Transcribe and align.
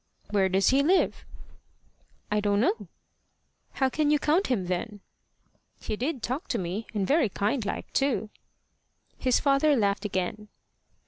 "Where 0.31 0.49
does 0.49 0.69
he 0.69 0.81
live?" 0.81 1.25
"I 2.31 2.39
don't 2.39 2.59
know." 2.59 2.87
"How 3.73 3.87
can 3.87 4.09
you 4.09 4.17
count 4.17 4.47
him, 4.47 4.65
then?" 4.65 5.01
"He 5.79 5.95
did 5.95 6.23
talk 6.23 6.47
to 6.47 6.57
me, 6.57 6.87
and 6.95 7.05
very 7.05 7.29
kindlike 7.29 7.93
too." 7.93 8.31
His 9.19 9.39
father 9.39 9.75
laughed 9.75 10.03
again. 10.03 10.47